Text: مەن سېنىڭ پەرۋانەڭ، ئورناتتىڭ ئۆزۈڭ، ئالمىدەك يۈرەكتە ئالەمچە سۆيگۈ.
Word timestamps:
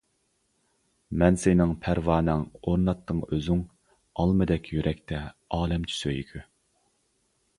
مەن 1.23 1.35
سېنىڭ 1.41 1.73
پەرۋانەڭ، 1.83 2.45
ئورناتتىڭ 2.69 3.21
ئۆزۈڭ، 3.27 3.61
ئالمىدەك 4.23 4.71
يۈرەكتە 4.77 5.21
ئالەمچە 5.59 5.99
سۆيگۈ. 5.99 6.45